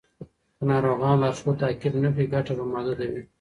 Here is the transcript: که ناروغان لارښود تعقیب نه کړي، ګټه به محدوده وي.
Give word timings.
که 0.57 0.63
ناروغان 0.69 1.15
لارښود 1.21 1.55
تعقیب 1.61 1.93
نه 2.03 2.09
کړي، 2.13 2.25
ګټه 2.33 2.51
به 2.57 2.63
محدوده 2.73 3.05
وي. 3.11 3.21